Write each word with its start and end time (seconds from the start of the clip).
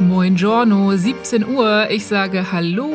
Moin 0.00 0.34
Giorno, 0.34 0.96
17 0.96 1.46
Uhr. 1.46 1.90
Ich 1.90 2.06
sage 2.06 2.52
Hallo 2.52 2.90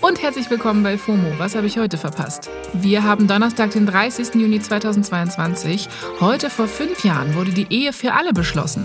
und 0.00 0.22
herzlich 0.22 0.48
willkommen 0.50 0.84
bei 0.84 0.96
FOMO. 0.96 1.32
Was 1.36 1.56
habe 1.56 1.66
ich 1.66 1.78
heute 1.78 1.98
verpasst? 1.98 2.48
Wir 2.72 3.02
haben 3.02 3.26
Donnerstag, 3.26 3.72
den 3.72 3.86
30. 3.86 4.36
Juni 4.36 4.60
2022. 4.60 5.88
Heute 6.20 6.50
vor 6.50 6.68
fünf 6.68 7.04
Jahren 7.04 7.34
wurde 7.34 7.50
die 7.50 7.66
Ehe 7.70 7.92
für 7.92 8.12
alle 8.12 8.32
beschlossen. 8.32 8.84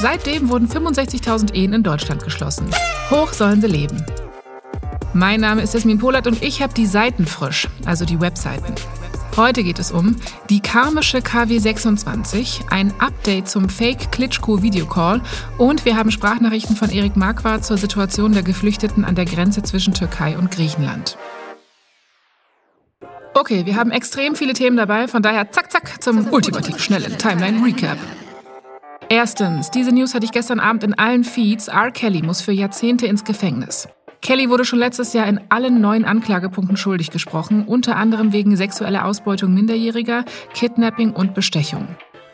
Seitdem 0.00 0.48
wurden 0.48 0.66
65.000 0.66 1.52
Ehen 1.54 1.74
in 1.74 1.82
Deutschland 1.82 2.24
geschlossen. 2.24 2.70
Hoch 3.10 3.34
sollen 3.34 3.60
sie 3.60 3.66
leben. 3.66 4.02
Mein 5.12 5.40
Name 5.40 5.60
ist 5.60 5.74
Jasmin 5.74 5.98
Polat 5.98 6.26
und 6.26 6.42
ich 6.42 6.62
habe 6.62 6.72
die 6.72 6.86
Seiten 6.86 7.26
frisch, 7.26 7.68
also 7.84 8.06
die 8.06 8.20
Webseiten. 8.20 8.74
Heute 9.36 9.62
geht 9.62 9.78
es 9.78 9.92
um 9.92 10.16
die 10.50 10.60
karmische 10.60 11.18
KW26, 11.18 12.70
ein 12.70 12.92
Update 12.98 13.48
zum 13.48 13.68
Fake 13.68 14.10
Klitschko 14.10 14.62
Videocall 14.62 15.22
und 15.56 15.84
wir 15.84 15.96
haben 15.96 16.10
Sprachnachrichten 16.10 16.74
von 16.76 16.90
Erik 16.90 17.16
Marquardt 17.16 17.64
zur 17.64 17.78
Situation 17.78 18.32
der 18.32 18.42
Geflüchteten 18.42 19.04
an 19.04 19.14
der 19.14 19.24
Grenze 19.24 19.62
zwischen 19.62 19.94
Türkei 19.94 20.36
und 20.36 20.50
Griechenland. 20.50 21.16
Okay, 23.34 23.64
wir 23.64 23.76
haben 23.76 23.92
extrem 23.92 24.34
viele 24.34 24.52
Themen 24.52 24.76
dabei, 24.76 25.06
von 25.06 25.22
daher 25.22 25.50
zack, 25.50 25.70
zack 25.70 26.02
zum 26.02 26.32
ultimativ 26.32 26.78
schnellen 26.78 27.16
Timeline 27.16 27.64
Recap. 27.64 27.98
Erstens, 29.08 29.70
diese 29.70 29.92
News 29.92 30.14
hatte 30.14 30.24
ich 30.24 30.32
gestern 30.32 30.60
Abend 30.60 30.84
in 30.84 30.94
allen 30.94 31.24
Feeds. 31.24 31.68
R. 31.68 31.90
Kelly 31.90 32.22
muss 32.22 32.42
für 32.42 32.52
Jahrzehnte 32.52 33.06
ins 33.06 33.24
Gefängnis. 33.24 33.88
Kelly 34.22 34.50
wurde 34.50 34.64
schon 34.64 34.78
letztes 34.78 35.12
Jahr 35.12 35.26
in 35.26 35.40
allen 35.48 35.80
neun 35.80 36.04
Anklagepunkten 36.04 36.76
schuldig 36.76 37.10
gesprochen, 37.10 37.64
unter 37.66 37.96
anderem 37.96 38.32
wegen 38.32 38.56
sexueller 38.56 39.06
Ausbeutung 39.06 39.54
Minderjähriger, 39.54 40.24
Kidnapping 40.54 41.12
und 41.12 41.34
Bestechung. 41.34 41.88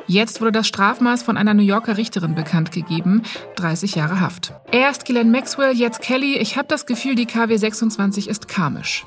Jetzt 0.09 0.41
wurde 0.41 0.53
das 0.53 0.69
Strafmaß 0.69 1.23
von 1.23 1.37
einer 1.37 1.55
New 1.55 1.63
Yorker 1.63 1.97
Richterin 1.97 2.35
bekannt 2.35 2.71
gegeben, 2.71 3.23
30 3.57 3.97
Jahre 3.97 4.21
Haft. 4.21 4.53
Erst 4.71 5.05
Glenn 5.05 5.33
Maxwell, 5.33 5.75
jetzt 5.75 6.01
Kelly. 6.01 6.37
Ich 6.39 6.57
habe 6.57 6.69
das 6.69 6.87
Gefühl, 6.87 7.17
die 7.17 7.27
KW 7.27 7.57
26 7.57 8.29
ist 8.29 8.47
karmisch. 8.47 9.05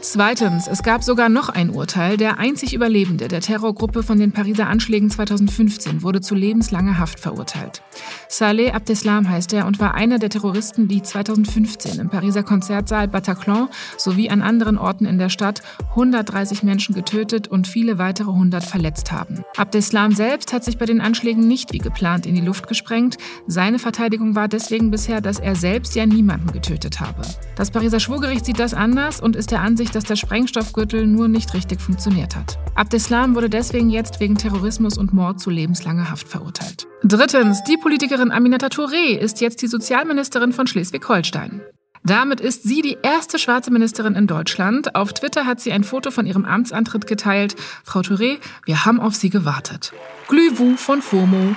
Zweitens, 0.00 0.68
es 0.68 0.84
gab 0.84 1.02
sogar 1.02 1.28
noch 1.28 1.48
ein 1.48 1.70
Urteil. 1.70 2.16
Der 2.16 2.38
einzig 2.38 2.72
Überlebende 2.72 3.26
der 3.26 3.40
Terrorgruppe 3.40 4.04
von 4.04 4.20
den 4.20 4.30
Pariser 4.30 4.68
Anschlägen 4.68 5.10
2015 5.10 6.02
wurde 6.02 6.20
zu 6.20 6.36
lebenslanger 6.36 6.98
Haft 6.98 7.18
verurteilt. 7.18 7.82
Saleh 8.28 8.70
Abdeslam 8.70 9.28
heißt 9.28 9.52
er 9.54 9.66
und 9.66 9.80
war 9.80 9.94
einer 9.94 10.20
der 10.20 10.30
Terroristen, 10.30 10.86
die 10.86 11.02
2015 11.02 11.98
im 11.98 12.10
Pariser 12.10 12.44
Konzertsaal 12.44 13.08
Bataclan 13.08 13.68
sowie 13.96 14.30
an 14.30 14.40
anderen 14.40 14.78
Orten 14.78 15.04
in 15.04 15.18
der 15.18 15.30
Stadt 15.30 15.62
130 15.90 16.62
Menschen 16.62 16.94
getötet 16.94 17.48
und 17.48 17.66
viele 17.66 17.98
weitere 17.98 18.30
100 18.30 18.62
verletzt 18.62 19.10
haben. 19.10 19.42
Abdeslam 19.56 20.12
selbst 20.12 20.52
hat 20.52 20.64
sich 20.64 20.78
bei 20.78 20.86
den 20.86 21.00
Anschlägen 21.00 21.48
nicht 21.48 21.72
wie 21.72 21.78
geplant 21.78 22.24
in 22.24 22.36
die 22.36 22.40
Luft 22.40 22.68
gesprengt. 22.68 23.16
Seine 23.48 23.80
Verteidigung 23.80 24.36
war 24.36 24.46
deswegen 24.46 24.92
bisher, 24.92 25.20
dass 25.20 25.40
er 25.40 25.56
selbst 25.56 25.96
ja 25.96 26.06
niemanden 26.06 26.52
getötet 26.52 27.00
habe. 27.00 27.22
Das 27.56 27.72
Pariser 27.72 27.98
Schwurgericht 27.98 28.44
sieht 28.44 28.60
das 28.60 28.74
anders 28.74 29.20
und 29.20 29.34
ist 29.34 29.50
der 29.50 29.60
Ansicht, 29.60 29.87
sich, 29.88 29.92
dass 29.92 30.04
der 30.04 30.16
Sprengstoffgürtel 30.16 31.06
nur 31.06 31.28
nicht 31.28 31.54
richtig 31.54 31.80
funktioniert 31.80 32.36
hat. 32.36 32.58
Abdeslam 32.74 33.34
wurde 33.34 33.50
deswegen 33.50 33.90
jetzt 33.90 34.20
wegen 34.20 34.36
Terrorismus 34.36 34.98
und 34.98 35.12
Mord 35.12 35.40
zu 35.40 35.50
lebenslanger 35.50 36.10
Haft 36.10 36.28
verurteilt. 36.28 36.86
Drittens, 37.02 37.62
die 37.64 37.76
Politikerin 37.76 38.30
Aminata 38.30 38.68
Touré 38.68 39.16
ist 39.18 39.40
jetzt 39.40 39.62
die 39.62 39.66
Sozialministerin 39.66 40.52
von 40.52 40.66
Schleswig-Holstein. 40.66 41.62
Damit 42.04 42.40
ist 42.40 42.62
sie 42.62 42.80
die 42.80 42.98
erste 43.02 43.38
schwarze 43.38 43.70
Ministerin 43.70 44.14
in 44.14 44.26
Deutschland. 44.26 44.94
Auf 44.94 45.12
Twitter 45.12 45.46
hat 45.46 45.60
sie 45.60 45.72
ein 45.72 45.84
Foto 45.84 46.10
von 46.10 46.26
ihrem 46.26 46.44
Amtsantritt 46.44 47.06
geteilt. 47.06 47.56
Frau 47.84 48.00
Touré, 48.00 48.38
wir 48.64 48.84
haben 48.84 49.00
auf 49.00 49.14
Sie 49.14 49.30
gewartet. 49.30 49.92
Glühwu 50.28 50.76
von 50.76 51.02
FOMO. 51.02 51.56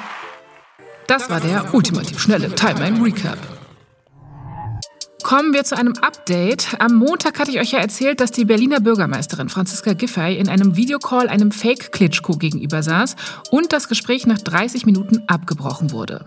Das 1.08 1.30
war 1.30 1.42
der 1.42 1.74
ultimativ 1.74 2.20
schnelle 2.20 2.54
Timeline 2.56 3.04
Recap. 3.04 3.38
Kommen 5.32 5.54
wir 5.54 5.64
zu 5.64 5.78
einem 5.78 5.94
Update. 6.02 6.76
Am 6.80 6.96
Montag 6.96 7.40
hatte 7.40 7.52
ich 7.52 7.60
euch 7.62 7.72
ja 7.72 7.80
erzählt, 7.80 8.20
dass 8.20 8.32
die 8.32 8.44
Berliner 8.44 8.82
Bürgermeisterin 8.82 9.48
Franziska 9.48 9.94
Giffey 9.94 10.36
in 10.36 10.50
einem 10.50 10.76
Videocall 10.76 11.30
einem 11.30 11.54
Fake-Klitschko 11.54 12.34
gegenüber 12.34 12.84
saß 12.84 13.16
und 13.50 13.72
das 13.72 13.88
Gespräch 13.88 14.28
nach 14.28 14.40
30 14.40 14.86
Minuten 14.86 15.24
abgebrochen 15.28 15.92
wurde. 15.92 16.26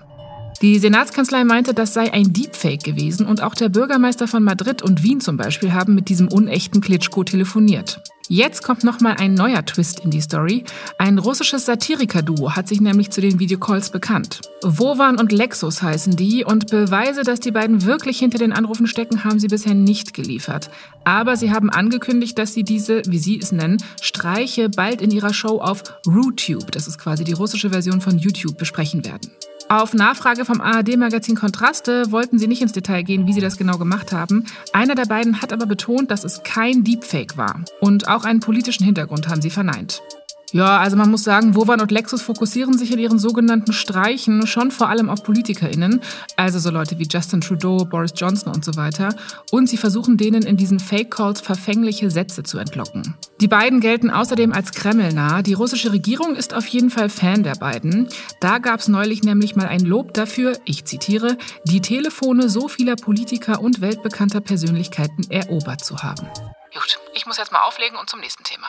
Die 0.63 0.79
Senatskanzlei 0.79 1.45
meinte, 1.45 1.75
das 1.75 1.93
sei 1.93 2.15
ein 2.15 2.33
Deepfake 2.33 2.83
gewesen 2.83 3.27
und 3.27 3.43
auch 3.43 3.55
der 3.55 3.69
Bürgermeister 3.69 4.27
von 4.27 4.43
Madrid 4.43 4.81
und 4.81 5.03
Wien 5.03 5.21
zum 5.21 5.37
Beispiel 5.37 5.75
haben 5.75 5.95
mit 5.95 6.09
diesem 6.09 6.29
unechten 6.29 6.81
Klitschko 6.81 7.25
telefoniert. 7.25 8.01
Jetzt 8.29 8.63
kommt 8.63 8.85
nochmal 8.85 9.17
ein 9.19 9.35
neuer 9.35 9.67
Twist 9.67 10.01
in 10.01 10.11
die 10.11 10.23
Story. 10.23 10.65
Ein 10.97 11.19
russisches 11.19 11.67
Satiriker-Duo 11.67 12.57
hat 12.57 12.69
sich 12.69 12.81
nämlich 12.81 13.11
zu 13.11 13.21
den 13.21 13.39
Videocalls 13.39 13.91
bekannt. 13.91 14.41
Wovan 14.63 15.19
und 15.19 15.31
Lexus 15.31 15.83
heißen 15.83 16.17
die 16.17 16.43
und 16.43 16.71
Beweise, 16.71 17.23
dass 17.23 17.41
die 17.41 17.51
beiden 17.51 17.85
wirklich 17.85 18.19
hinter 18.19 18.39
den 18.39 18.55
Anrufen 18.55 18.87
stecken, 18.87 19.25
haben 19.25 19.39
sie 19.39 19.49
bisher 19.49 19.75
nicht 19.75 20.15
geliefert. 20.15 20.71
Aber 21.05 21.37
sie 21.37 21.53
haben 21.53 21.69
angekündigt, 21.69 22.39
dass 22.39 22.55
sie 22.55 22.65
diese, 22.65 23.03
wie 23.07 23.19
sie 23.19 23.39
es 23.39 23.53
nennen, 23.53 23.77
Streiche 24.01 24.71
bald 24.71 25.03
in 25.03 25.11
ihrer 25.11 25.35
Show 25.35 25.61
auf 25.61 25.83
RuTube, 26.07 26.73
das 26.73 26.87
ist 26.89 26.99
quasi 26.99 27.25
die 27.25 27.35
russische 27.35 27.71
Version 27.71 28.01
von 28.01 28.19
YouTube, 28.19 28.57
besprechen 28.57 29.05
werden. 29.05 29.31
Auf 29.75 29.93
Nachfrage 29.93 30.45
vom 30.45 30.61
ARD-Magazin 30.61 31.35
Kontraste 31.35 32.13
wollten 32.13 32.39
sie 32.39 32.47
nicht 32.47 32.63
ins 32.63 32.71
Detail 32.71 33.03
gehen, 33.03 33.27
wie 33.27 33.33
sie 33.33 33.41
das 33.41 33.57
genau 33.57 33.77
gemacht 33.77 34.13
haben. 34.13 34.47
Einer 34.73 34.95
der 34.95 35.07
beiden 35.07 35.43
hat 35.43 35.53
aber 35.53 35.67
betont, 35.67 36.13
dass 36.13 36.23
es 36.23 36.45
kein 36.45 36.85
Deepfake 36.85 37.37
war. 37.37 37.65
Und 37.81 38.07
auch 38.07 38.23
einen 38.23 38.39
politischen 38.39 38.85
Hintergrund 38.85 39.27
haben 39.27 39.43
sie 39.43 39.51
verneint. 39.51 40.01
Ja, 40.55 40.79
also 40.79 40.97
man 40.97 41.11
muss 41.11 41.25
sagen, 41.25 41.57
Wovan 41.57 41.81
und 41.81 41.91
Lexus 41.91 42.23
fokussieren 42.23 42.79
sich 42.79 42.93
in 42.93 43.01
ihren 43.01 43.19
sogenannten 43.19 43.73
Streichen 43.73 44.47
schon 44.47 44.71
vor 44.71 44.89
allem 44.89 45.11
auf 45.11 45.25
PolitikerInnen, 45.25 46.01
also 46.37 46.61
so 46.61 46.71
Leute 46.71 46.97
wie 47.01 47.09
Justin 47.11 47.41
Trudeau, 47.41 47.79
Boris 47.79 48.13
Johnson 48.15 48.55
und 48.55 48.65
so 48.65 48.77
weiter. 48.77 49.17
Und 49.51 49.69
sie 49.69 49.77
versuchen 49.77 50.17
denen 50.17 50.45
in 50.45 50.57
diesen 50.57 50.79
Fake-Calls 50.79 51.41
verfängliche 51.41 52.09
Sätze 52.09 52.45
zu 52.45 52.59
entlocken. 52.59 53.17
Die 53.41 53.49
beiden 53.49 53.81
gelten 53.81 54.11
außerdem 54.11 54.53
als 54.53 54.71
Kreml-nah. 54.71 55.43
Die 55.43 55.55
russische 55.55 55.91
Regierung 55.91 56.37
ist 56.37 56.55
auf 56.55 56.69
jeden 56.69 56.91
Fall 56.91 57.09
Fan 57.09 57.43
der 57.43 57.57
beiden. 57.57 58.07
Da 58.39 58.59
gab 58.59 58.79
es 58.79 58.87
neulich 58.87 59.25
nämlich 59.25 59.57
mal 59.57 59.67
ein 59.67 59.81
Lob 59.81 60.15
dafür, 60.15 60.57
ich 60.65 60.85
zitiere, 60.85 61.37
die 61.65 61.81
Telefone 61.81 62.49
so 62.49 62.69
vieler 62.69 62.95
Politiker 62.95 63.61
und 63.61 63.81
weltbekannter 63.81 64.41
Persönlichkeiten 64.41 65.29
erobert 65.31 65.85
zu 65.85 66.05
haben. 66.05 66.29
Gut, 66.73 67.01
ich 67.13 67.27
muss 67.27 67.39
jetzt 67.39 67.51
mal 67.51 67.63
auflegen 67.63 67.99
und 67.99 68.09
zum 68.09 68.21
nächsten 68.21 68.45
Thema. 68.45 68.69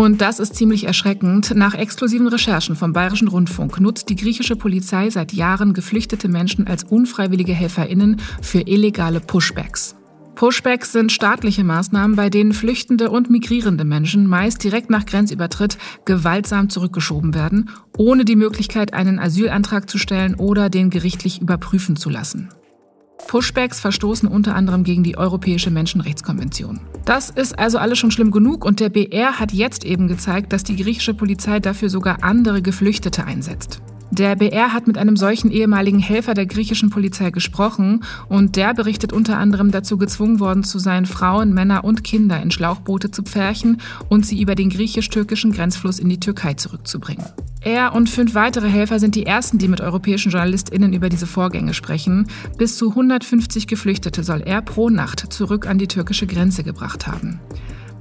Und 0.00 0.22
das 0.22 0.38
ist 0.38 0.54
ziemlich 0.54 0.84
erschreckend. 0.84 1.54
Nach 1.54 1.74
exklusiven 1.74 2.26
Recherchen 2.26 2.74
vom 2.74 2.94
Bayerischen 2.94 3.28
Rundfunk 3.28 3.78
nutzt 3.80 4.08
die 4.08 4.16
griechische 4.16 4.56
Polizei 4.56 5.10
seit 5.10 5.34
Jahren 5.34 5.74
geflüchtete 5.74 6.26
Menschen 6.26 6.66
als 6.66 6.84
unfreiwillige 6.84 7.52
HelferInnen 7.52 8.16
für 8.40 8.60
illegale 8.60 9.20
Pushbacks. 9.20 9.96
Pushbacks 10.36 10.92
sind 10.92 11.12
staatliche 11.12 11.64
Maßnahmen, 11.64 12.16
bei 12.16 12.30
denen 12.30 12.54
flüchtende 12.54 13.10
und 13.10 13.28
migrierende 13.28 13.84
Menschen 13.84 14.26
meist 14.26 14.64
direkt 14.64 14.88
nach 14.88 15.04
Grenzübertritt 15.04 15.76
gewaltsam 16.06 16.70
zurückgeschoben 16.70 17.34
werden, 17.34 17.68
ohne 17.98 18.24
die 18.24 18.36
Möglichkeit, 18.36 18.94
einen 18.94 19.18
Asylantrag 19.18 19.90
zu 19.90 19.98
stellen 19.98 20.34
oder 20.34 20.70
den 20.70 20.88
gerichtlich 20.88 21.42
überprüfen 21.42 21.96
zu 21.96 22.08
lassen. 22.08 22.48
Pushbacks 23.30 23.78
verstoßen 23.78 24.28
unter 24.28 24.56
anderem 24.56 24.82
gegen 24.82 25.04
die 25.04 25.16
Europäische 25.16 25.70
Menschenrechtskonvention. 25.70 26.80
Das 27.04 27.30
ist 27.30 27.56
also 27.56 27.78
alles 27.78 27.96
schon 27.96 28.10
schlimm 28.10 28.32
genug 28.32 28.64
und 28.64 28.80
der 28.80 28.88
BR 28.88 29.38
hat 29.38 29.52
jetzt 29.52 29.84
eben 29.84 30.08
gezeigt, 30.08 30.52
dass 30.52 30.64
die 30.64 30.74
griechische 30.74 31.14
Polizei 31.14 31.60
dafür 31.60 31.90
sogar 31.90 32.24
andere 32.24 32.60
Geflüchtete 32.60 33.22
einsetzt. 33.22 33.80
Der 34.10 34.34
BR 34.34 34.72
hat 34.72 34.88
mit 34.88 34.98
einem 34.98 35.16
solchen 35.16 35.52
ehemaligen 35.52 36.00
Helfer 36.00 36.34
der 36.34 36.46
griechischen 36.46 36.90
Polizei 36.90 37.30
gesprochen 37.30 38.02
und 38.28 38.56
der 38.56 38.74
berichtet 38.74 39.12
unter 39.12 39.38
anderem 39.38 39.70
dazu 39.70 39.98
gezwungen 39.98 40.40
worden 40.40 40.64
zu 40.64 40.80
sein, 40.80 41.06
Frauen, 41.06 41.54
Männer 41.54 41.84
und 41.84 42.02
Kinder 42.02 42.42
in 42.42 42.50
Schlauchboote 42.50 43.12
zu 43.12 43.22
pferchen 43.22 43.80
und 44.08 44.26
sie 44.26 44.42
über 44.42 44.56
den 44.56 44.70
griechisch-türkischen 44.70 45.52
Grenzfluss 45.52 46.00
in 46.00 46.08
die 46.08 46.18
Türkei 46.18 46.54
zurückzubringen. 46.54 47.24
Er 47.60 47.94
und 47.94 48.08
fünf 48.08 48.34
weitere 48.34 48.68
Helfer 48.68 48.98
sind 48.98 49.14
die 49.14 49.26
ersten, 49.26 49.58
die 49.58 49.68
mit 49.68 49.80
europäischen 49.80 50.32
JournalistInnen 50.32 50.92
über 50.92 51.08
diese 51.08 51.26
Vorgänge 51.26 51.74
sprechen. 51.74 52.26
Bis 52.56 52.78
zu 52.78 52.90
150 52.90 53.66
Geflüchtete 53.66 54.24
soll 54.24 54.40
er 54.40 54.62
pro 54.62 54.88
Nacht 54.88 55.32
zurück 55.32 55.66
an 55.66 55.78
die 55.78 55.88
türkische 55.88 56.26
Grenze 56.26 56.64
gebracht 56.64 57.06
haben. 57.06 57.38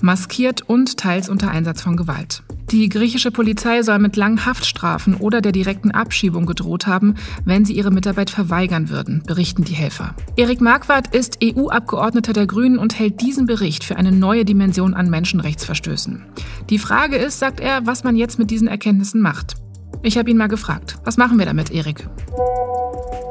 Maskiert 0.01 0.61
und 0.67 0.97
teils 0.97 1.29
unter 1.29 1.51
Einsatz 1.51 1.81
von 1.81 1.97
Gewalt. 1.97 2.41
Die 2.71 2.87
griechische 2.87 3.31
Polizei 3.31 3.81
soll 3.81 3.97
mit 3.97 4.15
langen 4.15 4.45
Haftstrafen 4.45 5.15
oder 5.15 5.41
der 5.41 5.51
direkten 5.51 5.89
Abschiebung 5.89 6.45
gedroht 6.45 6.85
haben, 6.85 7.15
wenn 7.43 7.65
sie 7.65 7.73
ihre 7.73 7.89
Mitarbeit 7.89 8.29
verweigern 8.29 8.89
würden, 8.89 9.23
berichten 9.25 9.63
die 9.63 9.73
Helfer. 9.73 10.13
Erik 10.35 10.61
Marquardt 10.61 11.15
ist 11.15 11.39
EU-Abgeordneter 11.43 12.31
der 12.31 12.45
Grünen 12.45 12.77
und 12.77 12.99
hält 12.99 13.21
diesen 13.21 13.47
Bericht 13.47 13.83
für 13.83 13.95
eine 13.95 14.11
neue 14.11 14.45
Dimension 14.45 14.93
an 14.93 15.09
Menschenrechtsverstößen. 15.09 16.21
Die 16.69 16.77
Frage 16.77 17.15
ist, 17.15 17.39
sagt 17.39 17.59
er, 17.59 17.87
was 17.87 18.03
man 18.03 18.15
jetzt 18.15 18.37
mit 18.37 18.51
diesen 18.51 18.67
Erkenntnissen 18.67 19.19
macht. 19.19 19.55
Ich 20.01 20.17
habe 20.17 20.29
ihn 20.29 20.37
mal 20.37 20.47
gefragt. 20.47 20.97
Was 21.03 21.17
machen 21.17 21.37
wir 21.37 21.45
damit, 21.45 21.71
Erik? 21.71 22.07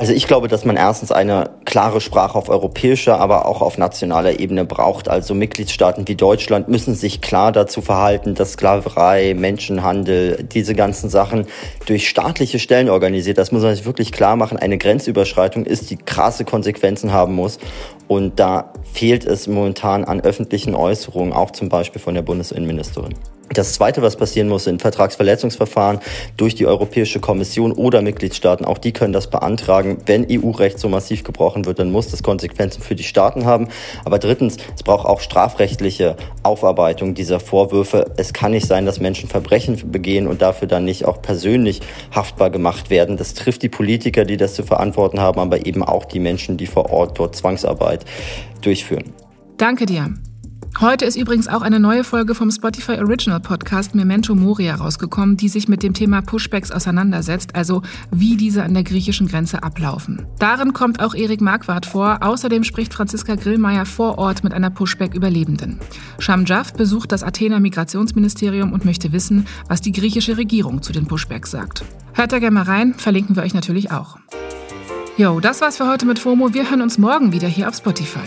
Also 0.01 0.13
ich 0.13 0.29
glaube, 0.29 0.47
dass 0.47 0.65
man 0.65 0.77
erstens 0.77 1.11
eine 1.11 1.51
klare 1.65 2.01
Sprache 2.01 2.39
auf 2.39 2.49
europäischer, 2.49 3.19
aber 3.19 3.47
auch 3.47 3.63
auf 3.63 3.79
nationaler 3.79 4.39
Ebene 4.39 4.65
braucht. 4.65 5.09
Also 5.09 5.35
Mitgliedstaaten 5.35 6.07
wie 6.07 6.15
Deutschland 6.15 6.69
müssen 6.69 6.95
sich 6.95 7.21
klar 7.21 7.51
dazu 7.51 7.81
verhalten, 7.81 8.35
dass 8.35 8.53
Sklaverei, 8.53 9.35
Menschenhandel, 9.35 10.45
diese 10.45 10.75
ganzen 10.75 11.11
Sachen 11.11 11.47
durch 11.87 12.09
staatliche 12.09 12.61
Stellen 12.61 12.91
organisiert. 12.91 13.39
Das 13.39 13.51
muss 13.51 13.63
man 13.63 13.75
sich 13.75 13.87
wirklich 13.87 14.13
klar 14.13 14.37
machen. 14.37 14.57
Eine 14.57 14.79
Grenzüberschreitung 14.79 15.65
ist, 15.65 15.91
die 15.91 15.97
krasse 15.97 16.45
Konsequenzen 16.45 17.13
haben 17.13 17.35
muss. 17.35 17.59
Und 18.07 18.39
da 18.39 18.73
fehlt 18.93 19.25
es 19.25 19.49
momentan 19.49 20.05
an 20.05 20.21
öffentlichen 20.21 20.77
Äußerungen, 20.77 21.33
auch 21.33 21.51
zum 21.51 21.71
Beispiel 21.71 22.01
von 22.01 22.15
der 22.15 22.23
Bundesinnenministerin. 22.23 23.15
Das 23.51 23.73
Zweite, 23.73 24.03
was 24.03 24.17
passieren 24.17 24.49
muss, 24.49 24.65
sind 24.65 24.83
Vertragsverletzungsverfahren 24.83 26.01
durch 26.37 26.55
die 26.55 26.67
Europäische 26.67 27.19
Kommission 27.19 27.73
oder 27.73 28.03
Mitgliedstaaten. 28.03 28.65
Auch 28.65 28.79
die 28.79 28.93
können 28.93 29.13
das 29.13 29.31
beantragen. 29.31 29.99
Wenn 30.07 30.27
EU-Recht 30.31 30.79
so 30.79 30.89
massiv 30.89 31.25
gebrochen 31.25 31.65
wird, 31.65 31.79
dann 31.79 31.91
muss 31.91 32.11
das 32.11 32.23
Konsequenzen 32.23 32.83
für 32.83 32.95
die 32.95 33.05
Staaten 33.05 33.47
haben. 33.47 33.69
Aber 34.05 34.19
drittens, 34.19 34.59
es 34.75 34.83
braucht 34.83 35.07
auch 35.07 35.21
strafrechtliche 35.21 36.17
Aufarbeitung 36.43 37.15
dieser 37.15 37.41
Vorwürfe. 37.41 38.13
Es 38.17 38.33
kann 38.33 38.53
nicht 38.53 38.67
sein, 38.67 38.85
dass 38.85 39.01
Menschen 39.01 39.29
Verbrechen 39.29 39.91
begehen 39.91 40.27
und 40.27 40.43
dafür 40.43 40.69
dann 40.69 40.85
nicht 40.85 41.07
auch 41.07 41.23
persönlich 41.23 41.81
haftbar 42.15 42.51
gemacht 42.51 42.91
werden. 42.91 43.17
Das 43.17 43.35
trifft 43.35 43.63
die 43.63 43.69
Politiker, 43.69 44.25
die 44.25 44.37
das 44.37 44.55
zu 44.55 44.63
verantworten 44.63 45.21
haben, 45.21 45.41
aber 45.41 45.65
eben 45.67 45.83
auch 45.83 46.05
die 46.05 46.21
Menschen, 46.21 46.59
die 46.59 46.67
vor 46.67 46.91
Ort 46.91 47.19
dort 47.19 47.35
Zwangsarbeit 47.35 48.05
durchführen. 48.61 49.15
Danke 49.57 49.87
dir. 49.87 50.13
Heute 50.81 51.07
ist 51.07 51.17
übrigens 51.17 51.49
auch 51.49 51.63
eine 51.63 51.81
neue 51.81 52.05
Folge 52.05 52.37
vom 52.37 52.53
Spotify 52.53 53.01
Original 53.01 53.41
Podcast 53.41 53.97
Memento 53.97 54.37
Moria 54.37 54.77
rausgekommen, 54.77 55.37
die 55.37 55.49
sich 55.49 55.67
mit 55.67 55.83
dem 55.83 55.93
Thema 55.93 56.23
Pushbacks 56.23 56.71
auseinandersetzt, 56.71 57.57
also 57.57 57.83
wie 58.13 58.37
diese 58.37 58.63
an 58.63 58.75
der 58.75 58.85
griechischen 58.85 59.27
Grenze 59.27 59.65
ablaufen. 59.65 60.25
Darin 60.39 60.73
kommt 60.73 61.01
auch 61.01 61.17
Erik 61.17 61.41
Marquardt 61.41 61.85
vor. 61.85 62.19
Außerdem 62.21 62.63
spricht 62.63 62.95
Franziska 62.95 63.35
Grillmeier 63.35 63.87
vor 63.87 64.19
Ort 64.19 64.45
mit 64.45 64.55
einer 64.55 64.71
Pushback-Überlebenden. 64.71 65.81
Sham 66.21 66.45
Jaff 66.45 66.73
besucht 66.73 67.11
das 67.11 67.25
Athener 67.25 67.59
Migrationsministerium 67.59 68.73
und 68.73 68.85
möchte 68.85 69.13
wissen, 69.13 69.47
was 69.67 69.81
die 69.81 69.93
griechische 69.93 70.37
Regierung 70.37 70.83
zu 70.83 70.93
den 70.93 71.07
Pushbacks 71.07 71.51
sagt. 71.51 71.85
Hört 72.15 72.31
da 72.31 72.39
gerne 72.39 72.55
mal 72.55 72.63
rein, 72.63 72.95
verlinken 72.95 73.35
wir 73.35 73.43
euch 73.43 73.55
natürlich 73.55 73.91
auch. 73.91 74.17
Jo, 75.17 75.41
das 75.41 75.61
war's 75.61 75.77
für 75.77 75.89
heute 75.89 76.07
mit 76.07 76.21
FOMO. 76.21 76.55
Wir 76.55 76.71
hören 76.71 76.83
uns 76.83 76.99
morgen 76.99 77.33
wieder 77.33 77.49
hier 77.49 77.69
auf 77.69 77.75
Spotify. 77.75 78.21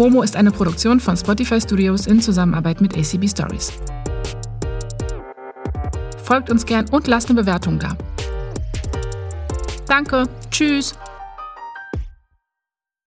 FOMO 0.00 0.22
ist 0.22 0.34
eine 0.34 0.50
Produktion 0.50 0.98
von 0.98 1.14
Spotify 1.14 1.60
Studios 1.60 2.06
in 2.06 2.22
Zusammenarbeit 2.22 2.80
mit 2.80 2.96
ACB 2.96 3.28
Stories. 3.28 3.70
Folgt 6.24 6.48
uns 6.48 6.64
gern 6.64 6.88
und 6.88 7.06
lasst 7.06 7.28
eine 7.28 7.42
Bewertung 7.42 7.78
da. 7.78 7.94
Danke, 9.86 10.26
tschüss. 10.50 10.94